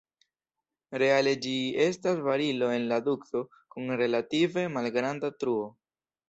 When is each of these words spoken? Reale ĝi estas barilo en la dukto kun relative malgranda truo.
Reale 1.01 1.33
ĝi 1.43 1.51
estas 1.85 2.21
barilo 2.29 2.71
en 2.77 2.87
la 2.93 2.99
dukto 3.09 3.43
kun 3.77 3.95
relative 4.03 4.65
malgranda 4.79 5.33
truo. 5.45 5.71